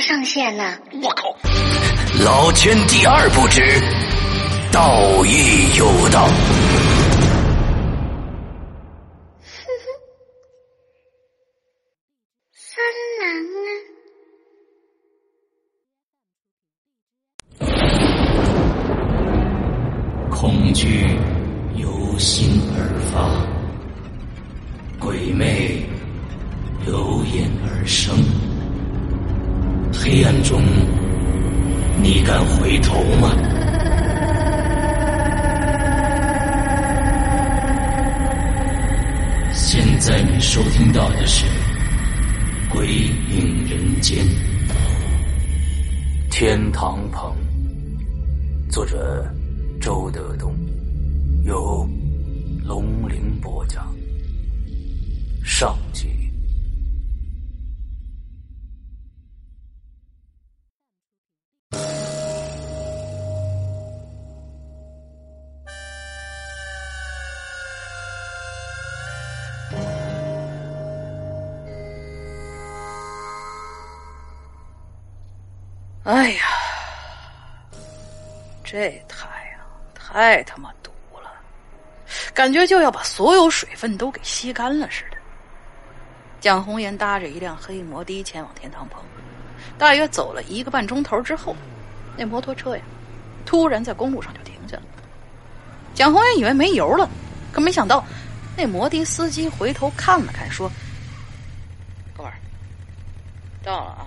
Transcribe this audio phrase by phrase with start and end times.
[0.00, 0.78] 上线了？
[1.02, 1.34] 我靠！
[2.24, 3.62] 老天第二不知，
[4.72, 6.28] 道义有道。
[53.18, 53.94] 龙鳞播讲，
[55.44, 56.08] 上集。
[76.04, 76.40] 哎呀，
[78.64, 79.60] 这太阳
[79.94, 80.72] 太他妈，
[82.38, 85.16] 感觉就要把所有水分都给吸干了似的。
[86.38, 89.02] 蒋红颜搭着一辆黑摩的前往天堂棚，
[89.76, 91.56] 大约走了一个半钟头之后，
[92.16, 92.82] 那摩托车呀，
[93.44, 94.82] 突然在公路上就停下了。
[95.94, 97.10] 蒋红颜以为没油了，
[97.50, 98.04] 可没想到
[98.56, 100.70] 那摩的司机回头看了看，说
[102.16, 102.38] ：“哥们儿，
[103.64, 104.06] 到了啊。”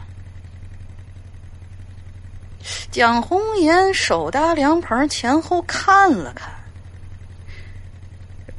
[2.91, 6.49] 蒋红颜手搭凉棚，前后看了看，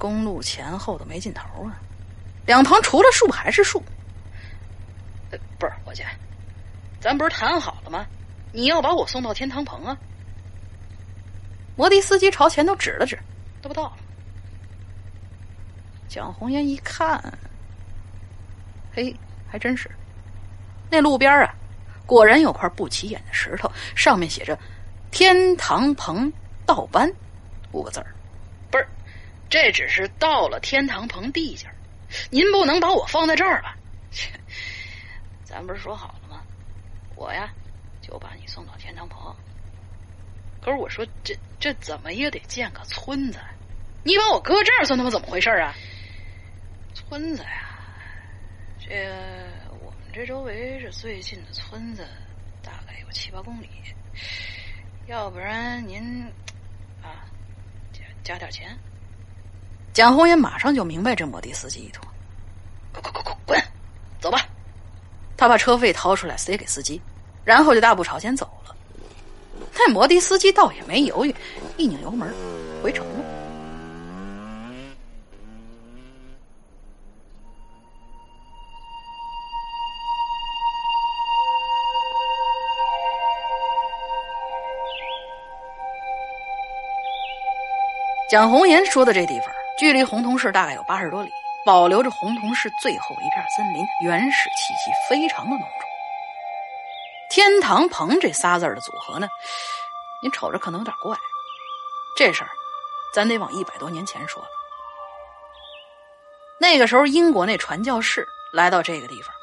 [0.02, 1.78] 公路前后都没尽头啊！
[2.44, 3.80] 两旁除了树还是树。
[5.60, 6.02] 不是伙计，
[7.00, 8.04] 咱不是谈好了吗？
[8.50, 9.96] 你要把我送到天堂棚啊！
[11.76, 13.16] 摩的司机朝前头指了指，
[13.62, 13.92] 都不到了。
[16.08, 17.22] 蒋红颜一看，
[18.92, 19.14] 嘿，
[19.46, 19.88] 还真是，
[20.90, 21.54] 那路边啊。
[22.06, 24.58] 果然有块不起眼的石头，上面写着
[25.12, 26.30] “天堂棚
[26.66, 27.08] 道班”
[27.70, 28.12] 五个字儿。
[29.52, 31.66] 这只是到了天堂棚地界
[32.30, 33.76] 您不能把我放在这儿吧？
[35.44, 36.42] 咱不是说好了吗？
[37.14, 37.52] 我呀，
[38.00, 39.36] 就把你送到天堂棚。
[40.62, 43.38] 可是我说，这这怎么也得建个村子，
[44.02, 45.74] 你把我搁这儿算他妈怎么回事啊？
[46.94, 47.76] 村子呀，
[48.80, 49.06] 这
[49.82, 49.98] 我们。
[50.14, 52.08] 这周围这最近的村子
[52.62, 53.68] 大概有七八公里，
[55.08, 56.24] 要不然您
[57.02, 57.28] 啊
[57.92, 58.74] 加加点钱。
[59.92, 62.02] 蒋红岩马上就明白这摩的司机意图，
[62.92, 63.62] 快快快快滚，
[64.20, 64.40] 走吧！
[65.36, 66.98] 他把车费掏出来塞给司机，
[67.44, 68.74] 然后就大步朝前走了。
[69.74, 71.34] 那摩的司机倒也没犹豫，
[71.76, 72.32] 一拧油门
[72.82, 73.24] 回城了。
[88.30, 91.30] 蒋红岩说的这地方，距离洪洞市大概有八十多里，
[91.64, 95.88] 保留着洪洞市最后一片森林，原始气息非常的浓重。
[97.30, 99.26] 天堂棚这仨字的组合呢，
[100.22, 101.16] 您瞅着可能有点怪，
[102.16, 102.50] 这事儿
[103.14, 104.44] 咱得往一百多年前说。
[106.60, 109.34] 那个时候，英国那传教士来到这个地方，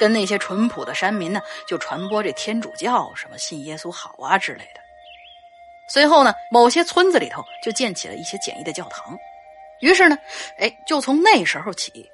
[0.00, 4.80] 跟那些淳朴的山民呢，就传播这天主教，什么信耶稣好啊之类的。
[5.90, 9.16] 随后呢，某些村子里头就建起了一些简易的教堂。
[9.80, 10.16] 于是呢，
[10.58, 12.10] 哎，就从那时候起，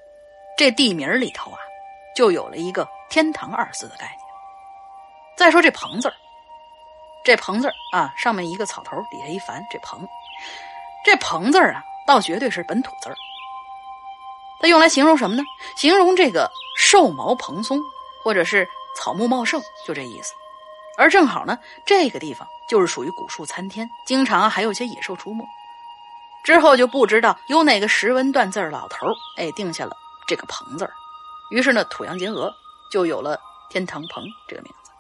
[0.56, 1.58] 这地名里头啊，
[2.14, 4.18] 就有了一个“天堂”二字的概念。
[5.36, 6.14] 再说这“棚”字儿，
[7.24, 10.06] 这“棚”字啊，上面一个草头，底下一凡，这“棚”，
[11.04, 13.16] 这“棚”字儿啊，倒绝对是本土字儿。
[14.60, 15.42] 它用来形容什么呢？
[15.76, 17.80] 形容这个兽毛蓬松，
[18.22, 20.32] 或者是草木茂盛，就这意思。
[20.96, 25.44] 而正好呢，这个地方就是属于古树参天，经常还有些野兽出没。
[26.44, 29.06] 之后就不知道有哪个识文断字老头
[29.36, 29.96] 哎，定下了
[30.26, 30.88] 这个“棚”字
[31.50, 32.54] 于是呢，土洋结合，
[32.90, 34.90] 就有了天堂棚这个名字。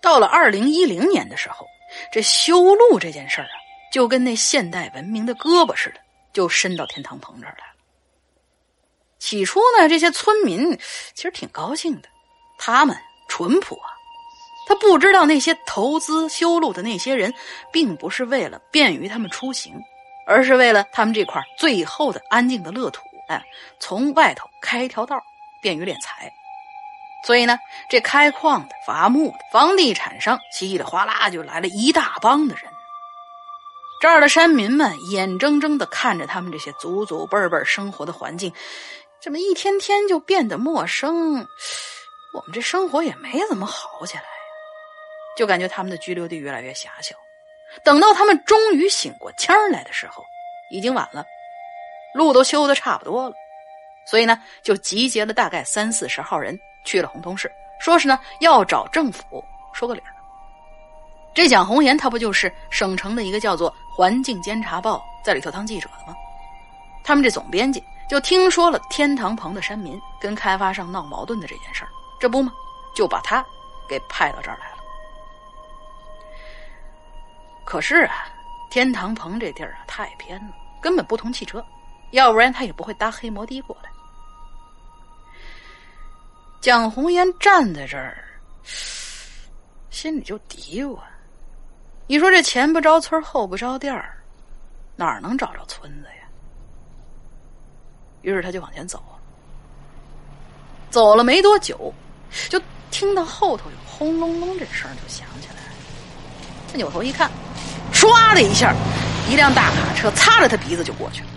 [0.00, 1.66] 到了二零一零年的时候，
[2.10, 3.56] 这修路这件事儿啊，
[3.92, 6.00] 就跟那现代文明的胳膊似的，
[6.32, 7.74] 就伸到天堂棚这儿来了。
[9.18, 10.78] 起初呢，这些村民
[11.14, 12.08] 其实挺高兴的，
[12.58, 12.96] 他们
[13.28, 13.88] 淳朴啊，
[14.66, 17.32] 他不知道那些投资修路的那些人，
[17.72, 19.74] 并不是为了便于他们出行，
[20.26, 23.44] 而是为了他们这块最后的安静的乐土，哎，
[23.78, 25.22] 从外头开一条道，
[25.62, 26.32] 便于敛财。
[27.26, 32.64] 所以呢，这开矿的、伐木的、房地产商稀里哗啦就来了一大帮的人。
[34.00, 38.52] 这儿的山民们眼睁睁的看着他们这些祖祖辈辈生活的环境。
[39.20, 41.48] 这么一天天就变得陌生，
[42.34, 44.28] 我们这生活也没怎么好起来呀，
[45.38, 47.16] 就感觉他们的居留地越来越狭小。
[47.82, 50.24] 等到他们终于醒过腔来的时候，
[50.70, 51.24] 已经晚了，
[52.14, 53.34] 路都修的差不多了。
[54.06, 57.50] 所以呢，就集结了大概三四十号人去了洪通市，
[57.80, 60.12] 说是呢要找政府说个理儿。
[61.34, 66.16] 这蒋红岩他不就是省城的一个叫做《环境监察报》在里头当记者的吗？
[67.02, 67.82] 他们这总编辑。
[68.06, 71.88] 就听说了天堂棚的山民跟开发商闹矛盾的这件事儿，
[72.20, 72.52] 这不吗？
[72.94, 73.42] 就把他
[73.88, 74.73] 给派到这儿来了。
[77.64, 78.26] 可是啊，
[78.70, 81.64] 天堂棚这地儿啊太偏了，根本不通汽车，
[82.10, 83.90] 要不然他也不会搭黑摩的过来。
[86.60, 88.24] 蒋红烟站在这儿，
[89.90, 90.98] 心里就嘀咕
[92.06, 93.94] ：“你说这前不着村后不着店，
[94.96, 96.28] 哪儿能找着村子呀？”
[98.22, 99.02] 于是他就往前走，
[100.88, 101.92] 走了没多久，
[102.48, 102.58] 就
[102.90, 105.73] 听到后头有轰隆隆这声就响起来了。
[106.74, 107.30] 他扭头一看，
[107.92, 108.74] 唰的一下，
[109.30, 111.28] 一辆大卡车擦着他鼻子就过去了。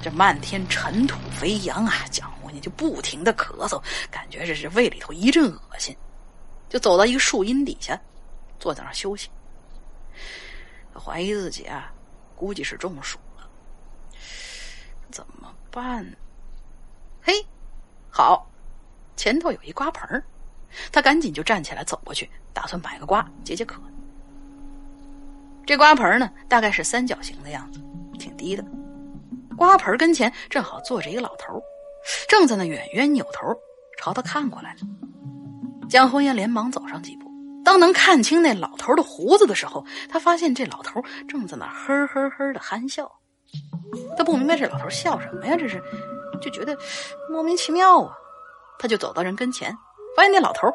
[0.00, 5.96] 这漫天尘土飞扬啊，蒋红你就不停的咳嗽，感觉这是胃里头一阵恶心，
[6.68, 8.00] 就走到一个树荫底下，
[8.60, 9.28] 坐在那休息。
[10.94, 11.92] 他怀疑自己啊，
[12.36, 13.44] 估计是中暑了，
[15.10, 15.52] 怎么？
[15.72, 16.06] 办，
[17.20, 17.44] 嘿，
[18.08, 18.48] 好，
[19.16, 20.22] 前头有一瓜盆
[20.92, 23.82] 他赶紧就站起来走过去，打算买个瓜解解渴。
[25.64, 27.80] 这瓜盆呢，大概是三角形的样子，
[28.18, 28.64] 挺低的。
[29.56, 31.62] 瓜盆跟前正好坐着一个老头
[32.26, 33.46] 正在那远远扭头
[33.98, 34.80] 朝他看过来呢。
[35.88, 37.30] 江红艳连忙走上几步，
[37.64, 43.10] 当能看清那老头的胡子的时候，他发现这老头正在那呵呵呵的憨笑。
[44.16, 45.54] 他不明白这老头笑什么呀？
[45.56, 45.80] 这是，
[46.40, 46.76] 就觉得
[47.30, 48.16] 莫名其妙啊。
[48.78, 49.70] 他就走到人跟前，
[50.16, 50.68] 发现那老头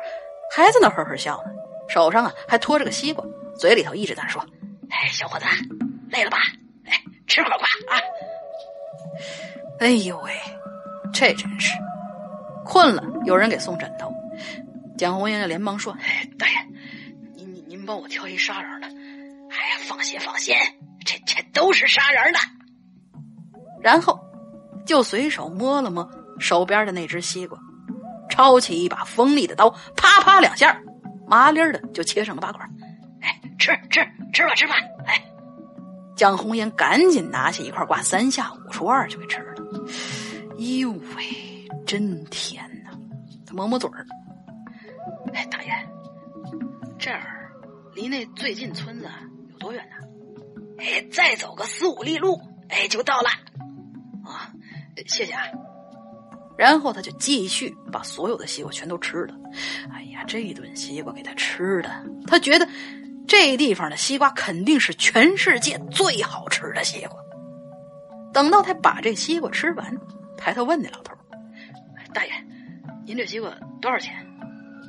[0.56, 1.52] 还在那呵呵笑呢，
[1.90, 3.26] 手上啊还托着个西瓜，
[3.58, 4.42] 嘴里头一直在说
[5.00, 5.46] ：“哎，小伙子，
[6.10, 6.38] 累了吧？
[6.86, 8.02] 哎，吃块瓜啊！”
[9.80, 10.32] 哎呦喂，
[11.14, 11.72] 这真是
[12.66, 14.12] 困了，有人给送枕头。
[14.98, 16.56] 蒋红英连忙说：“哎，大爷，
[17.36, 18.88] 您您您帮我挑一杀人的。
[18.88, 20.56] 哎呀，放心放心，
[21.06, 22.40] 这这都是杀人的。”
[23.80, 24.20] 然后，
[24.84, 27.60] 就随手摸了摸手边的那只西瓜，
[28.30, 30.76] 抄起一把锋利的刀，啪啪两下，
[31.28, 32.68] 麻利的就切成了八块。
[33.22, 34.02] 哎，吃吃
[34.34, 34.76] 吃吧吃吧！
[35.06, 35.24] 哎，
[36.16, 39.64] 蒋红颜赶紧拿起一块瓜，三下五除二就给吃了。
[40.60, 42.92] 哎呦喂，真甜呐！
[43.46, 44.06] 他抹抹嘴儿。
[45.34, 45.72] 哎，大爷，
[46.98, 47.52] 这儿
[47.94, 49.08] 离那最近村子
[49.52, 50.08] 有多远呢？
[50.80, 53.30] 哎，再走个四五里路，哎，就到了。
[54.26, 54.52] 啊，
[55.08, 55.44] 谢谢啊！
[56.58, 59.36] 然后他就继续把所有的西瓜全都吃了。
[59.92, 62.68] 哎呀，这顿西瓜给他吃的，他觉得
[63.28, 67.20] 这地方的西瓜肯定是全世界最好吃的西瓜。
[68.34, 69.98] 等到他把这西瓜吃完，
[70.38, 71.14] 抬头问那老头
[72.14, 72.32] ：“大爷，
[73.06, 74.14] 您这西瓜多少钱？”“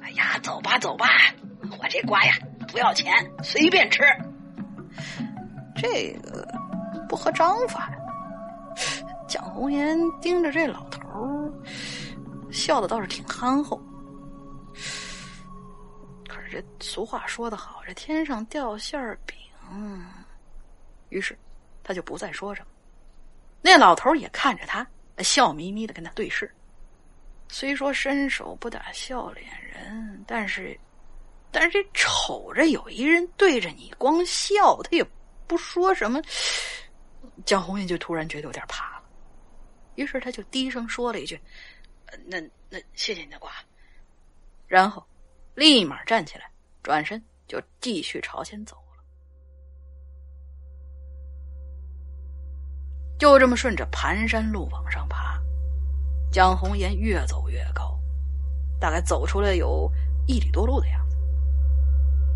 [0.03, 1.07] 哎呀，走吧走吧，
[1.81, 2.33] 我这瓜呀
[2.71, 4.03] 不要钱，随便吃。”
[5.77, 6.47] 这个
[7.09, 7.99] 不合章法呀。
[9.27, 11.53] 蒋红颜盯着这老头儿，
[12.51, 13.81] 笑的倒是挺憨厚。
[16.59, 19.37] 这俗话说得好，这天上掉馅儿饼。
[21.09, 21.39] 于是
[21.85, 22.67] 他就不再说什么。
[23.63, 24.85] 那老头也看着他，
[25.19, 26.53] 笑眯眯的跟他对视。
[27.49, 30.77] 虽说伸手不打笑脸人，但是，
[31.53, 35.07] 但是这瞅着有一人对着你光笑，他也
[35.47, 36.21] 不说什么。
[37.47, 39.05] 蒋红艳就突然觉得有点怕了。
[39.95, 41.41] 于是他就低声说了一句
[42.27, 43.53] ：“那那谢谢你的瓜。”
[44.67, 45.07] 然后
[45.59, 46.49] 立马站起来，
[46.85, 49.03] 转身就继续朝前走了。
[53.19, 55.37] 就这么顺着盘山路往上爬，
[56.31, 57.99] 蒋红颜越走越高，
[58.79, 59.91] 大概走出来有
[60.29, 61.17] 一里多路的样子。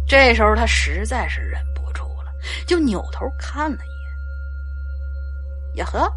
[0.05, 2.35] 这时候他实在是忍不住了，
[2.67, 5.85] 就扭头看了一眼。
[5.85, 6.13] 呀呵！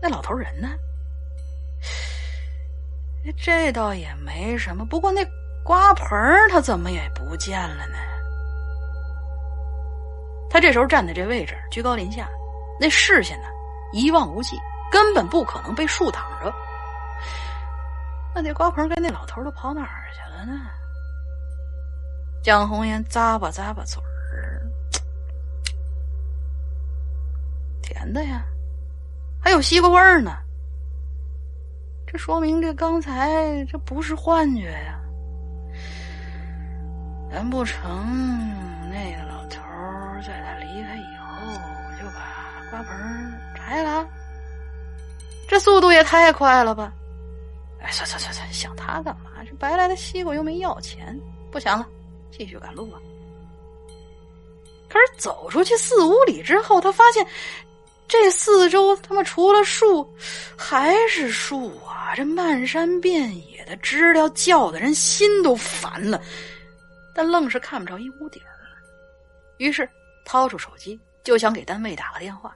[0.00, 0.68] 那老头人呢？
[3.36, 5.24] 这倒也没什么，不过那
[5.64, 6.08] 瓜盆
[6.50, 7.96] 他怎么也不见了呢？
[10.50, 12.28] 他这时候站在这位置，居高临下，
[12.80, 13.46] 那视线呢
[13.92, 14.58] 一望无际，
[14.90, 16.52] 根本不可能被树挡着。
[18.34, 20.60] 那那瓜盆跟那老头都跑哪儿去了呢？
[22.42, 24.62] 江红颜咂巴咂巴嘴儿，
[27.82, 28.44] 甜的呀。
[29.40, 30.38] 还有西瓜味儿呢，
[32.12, 35.00] 这说明这刚才这不是幻觉呀？
[37.30, 37.80] 难不成
[38.90, 39.62] 那个老头
[40.20, 41.50] 在他离开以后
[41.98, 44.06] 就把瓜盆拆了？
[45.48, 46.92] 这速度也太快了吧！
[47.80, 49.30] 哎，算算算算，想他干嘛？
[49.48, 51.18] 这白来的西瓜又没要钱，
[51.50, 51.88] 不想了，
[52.30, 52.98] 继续赶路吧。
[54.90, 57.26] 可是走出去四五里之后，他发现。
[58.08, 60.06] 这四周他妈除了树，
[60.56, 62.14] 还是树啊！
[62.14, 66.20] 这漫山遍野的知了叫的人心都烦了，
[67.14, 68.52] 但愣是看不着一屋顶儿。
[69.56, 69.88] 于是
[70.26, 72.54] 掏出手机就想给单位打个电话，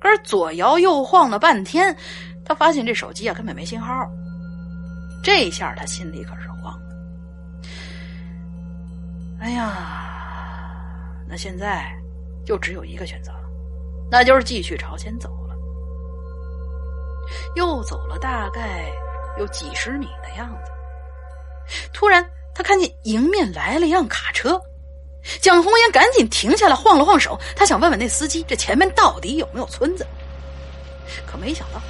[0.00, 1.96] 可是左摇右晃了半天，
[2.44, 4.06] 他发现这手机啊根本没信号。
[5.22, 6.80] 这下他心里可是慌了。
[9.40, 10.76] 哎呀，
[11.26, 11.90] 那现在
[12.44, 13.43] 就只有一个选择了。
[14.16, 15.56] 那就是继续朝前走了，
[17.56, 18.92] 又走了大概
[19.40, 20.70] 有几十米的样子。
[21.92, 24.62] 突然，他看见迎面来了一辆卡车，
[25.40, 30.06] 蒋红颜赶紧停下来，晃了晃手，他想问问那司机，这前面到底有没有村子。
[31.26, 31.82] 可没想到，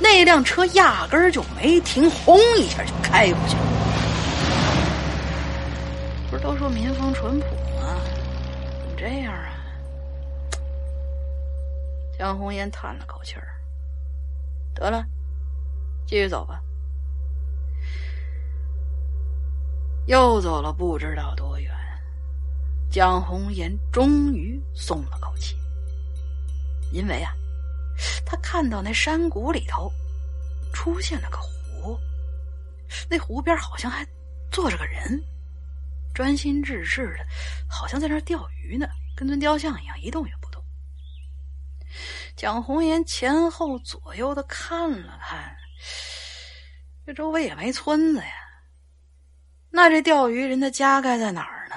[0.00, 3.62] 那辆车压根儿就没停，轰一下就开过去了。
[6.32, 7.46] 不是都说民风淳朴
[7.80, 7.94] 吗？
[8.80, 9.53] 怎么这样啊？
[12.24, 13.48] 江红烟叹了口气儿，
[14.74, 15.04] 得了，
[16.06, 16.58] 继续走吧。
[20.06, 21.70] 又走了不知道多远，
[22.90, 25.54] 江红颜终于松了口气，
[26.92, 27.30] 因为啊，
[28.24, 29.92] 他看到那山谷里头
[30.72, 32.00] 出现了个湖，
[33.06, 34.02] 那湖边好像还
[34.50, 35.22] 坐着个人，
[36.14, 37.26] 专心致志的，
[37.68, 40.43] 好像在那钓鱼呢，跟尊雕像一样，一动也不。
[42.36, 45.56] 蒋红颜前后左右的看了看，
[47.06, 48.32] 这周围也没村子呀。
[49.70, 51.76] 那这钓鱼人的家该在哪儿呢？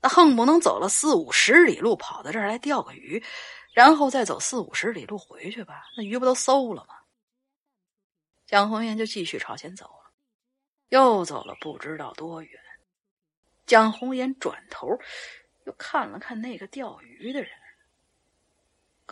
[0.00, 3.22] 那恨不能走了四五十里路跑到这儿来钓个鱼，
[3.72, 5.84] 然后再走四五十里路回去吧？
[5.96, 6.94] 那鱼不都馊了吗？
[8.46, 10.12] 蒋红颜就继续朝前走了，
[10.88, 12.60] 又走了不知道多远。
[13.64, 14.88] 蒋红颜转头
[15.66, 17.50] 又看了看那个钓鱼的人。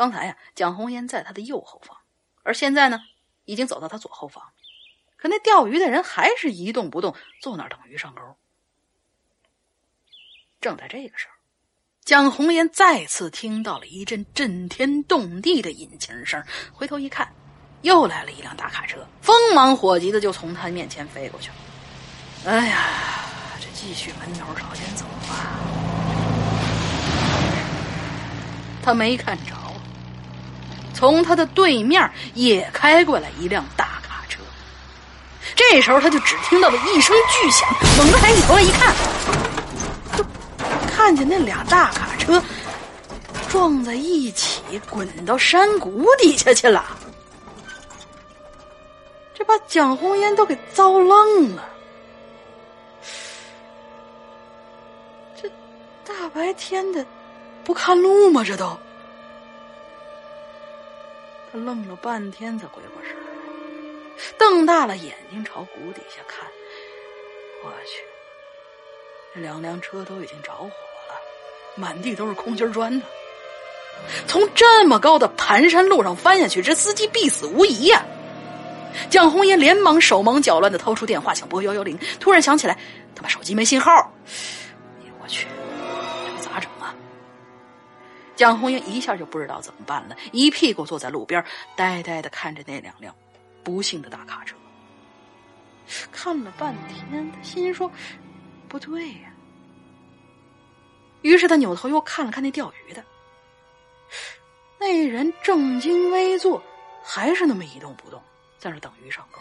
[0.01, 1.95] 刚才呀，蒋红岩在他的右后方，
[2.43, 3.03] 而现在呢，
[3.45, 4.43] 已经走到他左后方。
[5.19, 8.23] 可那钓鱼的人还是一动不动，坐那儿等鱼上钩。
[10.59, 11.35] 正在这个时候，
[12.03, 16.43] 蒋红岩再次听到了一阵震天动地的引擎声，
[16.73, 17.31] 回头一看，
[17.83, 21.57] 又来了一辆大卡车，风忙火急的就从他面前飞过去了。
[22.47, 22.79] 哎呀，
[23.61, 25.61] 这继续闷头朝前走吧。
[28.83, 29.60] 他没看着。
[31.01, 34.43] 从他的对面也开过来一辆大卡车，
[35.57, 37.67] 这时候他就只听到了一声巨响，
[37.97, 38.95] 猛地抬起头来一看，
[40.15, 40.23] 就
[40.95, 42.43] 看见那俩大卡车
[43.49, 46.85] 撞在一起，滚到山谷底下去了。
[49.33, 51.65] 这把蒋红烟都给糟愣了，
[55.41, 55.49] 这
[56.05, 57.03] 大白天的。
[57.65, 58.45] 不看路吗？
[58.45, 58.79] 这都。
[61.53, 63.23] 他愣了半天，才回过神来，
[64.39, 66.47] 瞪大了眼睛朝谷底下看。
[67.65, 68.03] 我去，
[69.35, 71.15] 这两辆车都已经着火了，
[71.75, 73.03] 满地都是空心砖呢。
[74.27, 78.05] 从这么高的盘山路上翻下去，这司机必死无疑呀！
[79.11, 82.79] 蒋红岩连忙手忙脚乱的掏出电话想拨幺幺零，突然想起来，
[83.15, 84.13] 他妈手机没信号。
[85.21, 85.47] 我去，
[88.41, 91.45] 蒋红岩一下就不知道怎么办了，一屁股坐在路边，
[91.77, 93.15] 呆呆的看着那两辆
[93.63, 94.57] 不幸的大卡车。
[96.11, 97.93] 看了半天，他心说
[98.67, 99.31] 不对呀。
[101.21, 103.05] 于是他扭头又看了看那钓鱼的。
[104.79, 106.63] 那人正襟危坐，
[107.05, 108.23] 还是那么一动不动，
[108.59, 109.39] 在那等鱼上钩。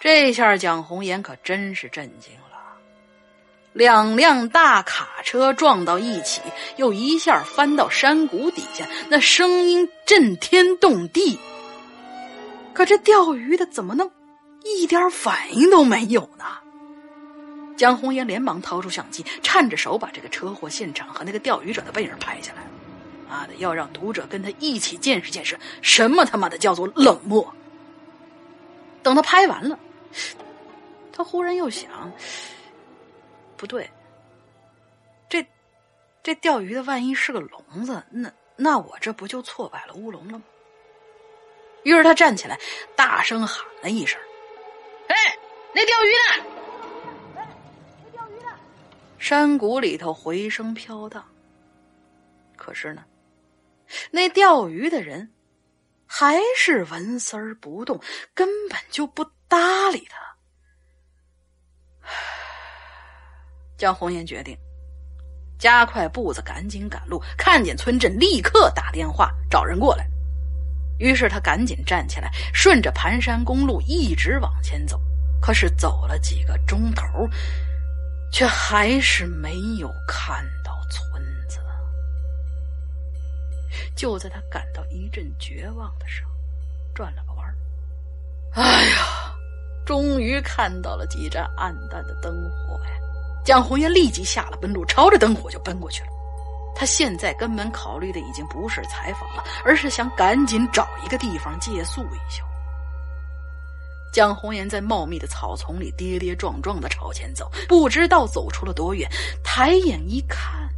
[0.00, 2.51] 这下蒋红岩可真是震惊了，
[3.72, 6.40] 两辆大卡车撞到一起，
[6.76, 11.38] 又一下翻到山谷底下，那声音震天动地。
[12.74, 14.10] 可这钓鱼的怎么能
[14.64, 16.44] 一点反应都没有呢？
[17.76, 22.62] 江红岩连忙掏出相机，颤着手把这个车祸现场和那个钓鱼者的背影拍下来。
[23.28, 27.54] 妈的，要让读者跟他一起见识见识什么他妈的叫做冷漠。
[29.02, 29.78] 等他拍完了，
[31.12, 31.90] 他忽然又想，
[33.62, 33.88] 不对，
[35.28, 35.46] 这
[36.20, 40.44] 这钓鱼的万一是个聋子，那那我这不就错摆了乌龙了吗？
[41.84, 42.58] 于是他站起来，
[42.96, 44.20] 大声喊了一声
[45.06, 45.14] ：“哎，
[45.72, 46.18] 那钓鱼的！”
[49.20, 51.24] 山谷里头回声飘荡，
[52.56, 53.04] 可是呢？
[54.10, 55.32] 那钓鱼的人
[56.04, 58.00] 还是纹丝儿不动，
[58.34, 60.20] 根本就不搭理他。
[63.82, 64.56] 江红艳决定
[65.58, 67.20] 加快步子，赶紧赶路。
[67.36, 70.08] 看见村镇，立刻打电话找人过来。
[70.98, 75.02] 于是他赶紧站起来，顺着盘山公路一直往前走。
[75.40, 77.28] 可是走了几个钟头，
[78.30, 81.58] 却还是没有看到村子。
[83.96, 86.30] 就在他感到一阵绝望的时候，
[86.94, 87.56] 转了个弯儿。
[88.52, 89.34] 哎呀，
[89.84, 93.01] 终于看到了几盏暗淡的灯火呀！
[93.44, 96.08] 蒋红艳立即下了奔路，朝着灯火就奔过去了。
[96.74, 102.42] 他现在根本考虑的已经不是采访了，而是想赶紧找一个地方借宿一宿。
[104.12, 109.10] 蒋红颜在茂密的草丛里跌跌撞撞的朝前走，不知道走出了多远，
[109.42, 110.68] 抬眼一看。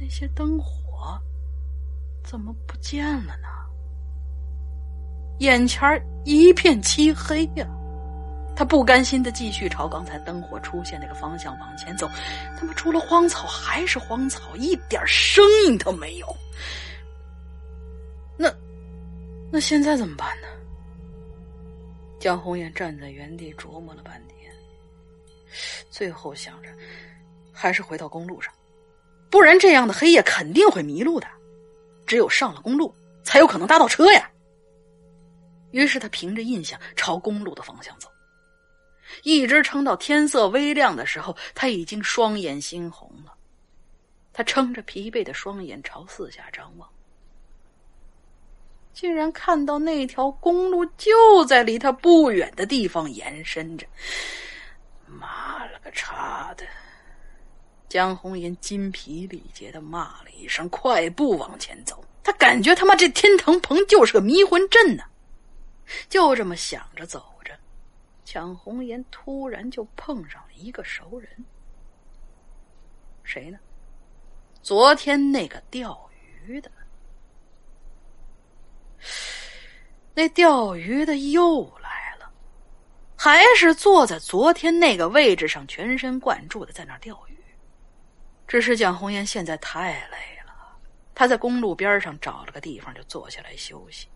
[0.00, 1.18] 那些灯火
[2.24, 3.48] 怎么不见了呢？
[5.38, 7.66] 眼前一片漆黑呀！
[8.56, 12.08] 他不甘心的继续朝刚才灯火出现那个方向往前走。
[12.56, 16.36] 他妈，除了荒草还是荒草，一点声音都没有。
[18.36, 18.52] 那
[19.50, 20.48] 那现在怎么办呢？
[22.20, 24.50] 江红艳站在原地琢磨了半天，
[25.90, 26.68] 最后想着，
[27.52, 28.52] 还是回到公路上。
[29.30, 31.26] 不然，这样的黑夜肯定会迷路的。
[32.06, 34.30] 只有上了公路，才有可能搭到车呀。
[35.72, 38.08] 于是他凭着印象朝公路的方向走，
[39.22, 43.34] 一直撑到天色微亮的时候，他已经双眼猩红了。
[44.32, 46.88] 他撑着疲惫的双眼朝四下张望，
[48.92, 53.86] 竟然看到那条公路就在离他不远的地方延伸着。
[55.06, 56.64] 妈了个叉的！
[57.88, 62.04] 江红颜筋疲力竭的骂了一声，快步往前走。
[62.24, 65.04] 他感觉他妈这天堂棚就是个迷魂阵呢。
[66.08, 67.24] 就这么想着走
[68.34, 71.30] 蒋，红颜突然就碰上了一个熟人。
[73.22, 73.56] 谁呢？
[74.60, 76.68] 昨天那个钓鱼的。
[80.14, 82.28] 那钓鱼的又来了，
[83.16, 87.38] 还是坐在昨天那个位置上，全神贯注的在那钓鱼。
[88.48, 90.76] 只是蒋红艳现在太累了，
[91.14, 94.08] 他在公路边上找了个地方就坐下来休息，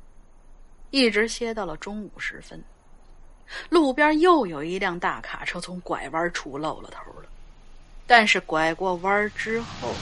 [0.91, 2.61] 一直歇到了中午时分。
[3.69, 7.29] 路边又有一辆大卡车从拐弯处露了头了，
[8.07, 9.95] 但是拐过弯之后，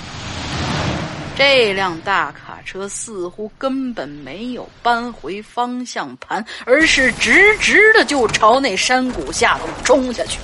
[1.36, 10.38] 这辆大卡车似乎根本没有扳回方向盘，而是直直的就朝那山谷下头冲下去。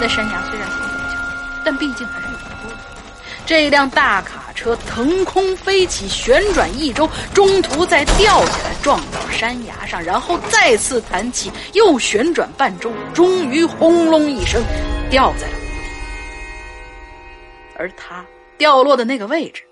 [0.00, 1.18] 那山崖虽然很陡峭，
[1.64, 2.70] 但毕竟还是有坡。
[3.44, 14.60] 这辆大卡车腾空飞起，旋转一周，中途再掉下来，撞到山崖上，然后再次弹起，又旋转半周，终于轰隆一声
[15.08, 15.90] 掉在了谷底。
[17.76, 19.62] 而他掉落的那个位置，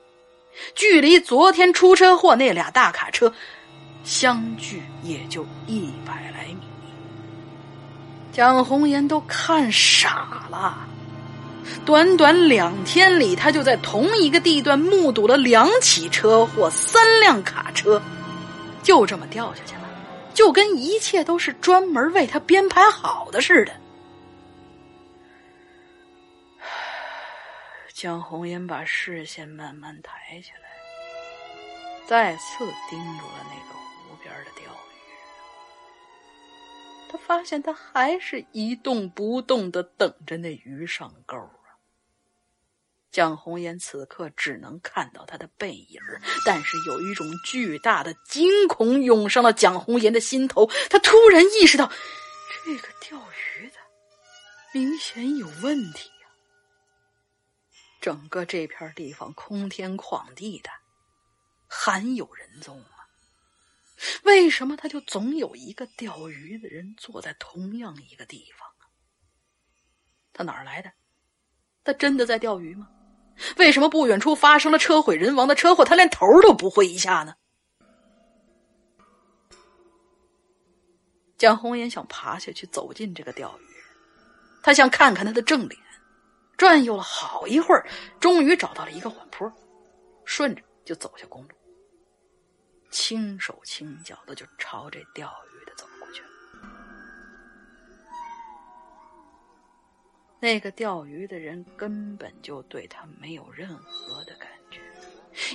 [0.77, 3.33] 距离昨天出车祸那俩大卡车
[4.05, 6.61] 相距也就一百来米。
[8.33, 10.79] 蒋红颜都看傻了。
[11.85, 18.03] 短短两天里，他就在同一个地段目睹了两起车祸，三辆卡车
[18.83, 19.83] 就这么掉下去了，
[20.35, 23.73] 就跟一切都是专门为他编排好的似的。
[27.93, 30.69] 江红英把视线慢慢抬起来，
[32.07, 34.87] 再次盯住了那个湖边的钓鱼。
[37.11, 41.37] 他发现他还是一动不动的等着那鱼上钩
[43.11, 43.37] 蒋。
[43.37, 46.01] 红颜此刻只能看到他的背影，
[46.45, 50.67] 但是有一种巨大的惊恐涌上了蒋红颜的心头。
[50.91, 51.91] 他突然意识到，
[52.65, 53.77] 这个钓鱼的
[54.73, 56.29] 明显有问题呀。
[58.01, 60.71] 整个这片地方空天旷地的，
[61.67, 63.09] 罕有人踪啊！
[64.25, 68.87] 为什么他就总有一个钓鱼的人坐在同样一个地方啊？
[70.33, 70.93] 他哪儿来的？
[71.83, 72.91] 他真的在钓鱼吗？
[73.57, 77.35] 为什么不远处发生了车毁人亡的车祸，他连头都不会一下呢？
[81.37, 83.67] 蒋红颜想爬下去走进这个钓鱼，
[84.63, 85.81] 他想看看他的正脸。
[86.57, 87.87] 转悠了好一会儿，
[88.19, 89.53] 终于找到了一个缓坡，
[90.25, 91.51] 顺着就走下公路，
[92.91, 95.46] 轻手轻脚的就朝这钓鱼
[100.39, 104.81] 那个钓鱼的人根本就对他没有任何的感觉，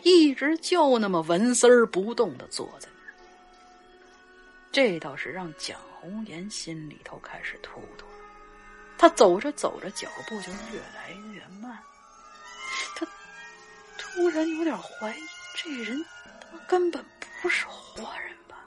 [0.04, 3.14] 一直就那么纹丝儿不动的坐在那儿。
[4.72, 8.12] 这倒是让蒋红颜心里头开始突突了。
[8.98, 11.78] 他走着走着，脚步就越来越慢。
[12.96, 13.08] 他
[13.98, 15.22] 突然有点怀疑，
[15.56, 16.04] 这人
[16.40, 17.04] 他根本
[17.42, 18.66] 不是活人吧？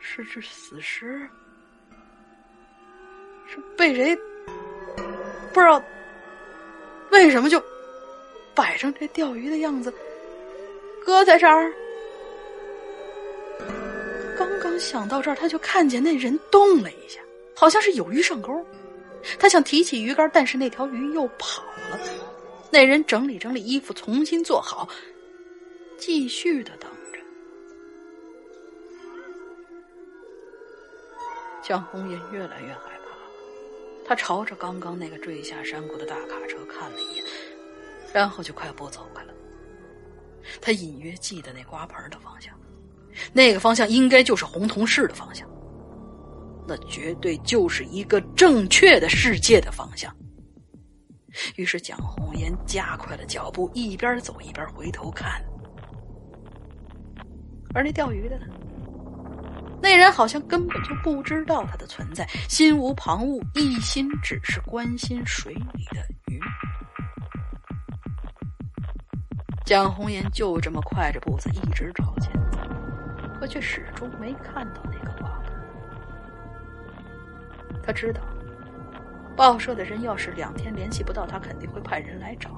[0.00, 1.28] 是只死尸？
[3.48, 4.16] 是被谁
[5.52, 5.82] 不知道
[7.10, 7.62] 为什么就
[8.54, 9.92] 摆成这钓鱼的样子，
[11.04, 11.72] 搁在这儿？
[14.36, 17.20] 刚刚想到这儿，他就看见那人动了一下。
[17.54, 18.66] 好像是有鱼上钩，
[19.38, 22.00] 他想提起鱼竿，但是那条鱼又跑了。
[22.70, 24.88] 那人整理整理衣服，重新坐好，
[25.98, 27.18] 继续的等着。
[31.62, 32.91] 江红颜越来越害怕，
[34.04, 37.24] 他朝着刚刚那个坠下山谷的大卡车看了一眼，
[38.12, 39.32] 然后就快步走开了。
[40.60, 42.54] 他隐约记得那瓜盆的方向，
[43.32, 45.48] 那个方向应该就是红铜市的方向。
[46.66, 50.14] 那绝对就是一个正确的世界的方向。
[51.56, 55.42] 于是蒋红颜加快了脚步，一边走一边回头看。
[57.74, 58.46] 而那钓鱼的呢？
[59.82, 66.40] 那人好像根本就不知道他的存在，心无旁骛，一心只是关心水里的鱼。
[69.64, 72.58] 蒋红颜就这么快着步子一直朝前走，
[73.40, 75.42] 可却始终没看到那个挂。
[77.82, 78.22] 他知道，
[79.36, 82.50] 报社的人要是两天联系不到他，肯定会派人来找。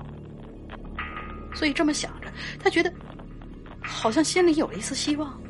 [1.55, 2.31] 所以这么想着，
[2.63, 2.93] 他觉得
[3.81, 5.41] 好像心里有了一丝希望。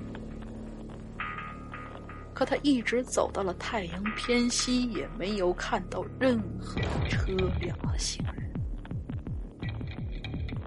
[2.34, 8.52] 可他一直走到了太阳偏西，也没有看到任何车辆和行人。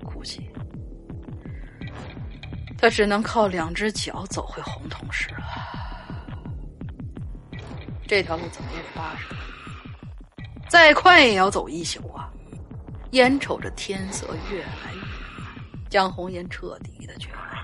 [0.05, 0.49] 估计，
[2.77, 5.43] 他只能靠两只脚走回红铜市了。
[8.07, 9.35] 这条路怎么也得八十，
[10.69, 12.31] 再快也要走一宿啊！
[13.11, 15.01] 眼瞅着天色越来越
[15.43, 15.55] 暗，
[15.89, 17.56] 江红颜彻底的绝望，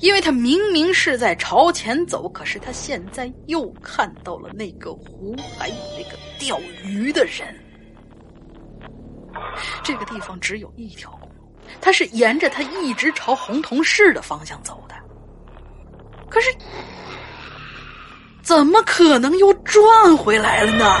[0.00, 7.58] 因为他明明是在朝前走，可是他现在又看到了那个湖，还有那个钓鱼的人。
[9.82, 14.94] 这个地方只有一条公路，他是沿着他一直朝红铜市的方向走的，
[16.28, 16.50] 可是。
[18.42, 21.00] 怎么可能又转回来了呢？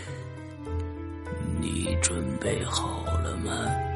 [1.61, 3.90] 你准备好了吗？